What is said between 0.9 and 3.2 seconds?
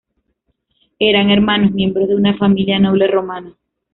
Eran hermanos, miembros de una familia noble